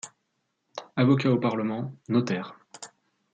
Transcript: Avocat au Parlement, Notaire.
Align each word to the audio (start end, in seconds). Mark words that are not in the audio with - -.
Avocat 0.95 1.29
au 1.29 1.37
Parlement, 1.37 1.93
Notaire. 2.09 2.55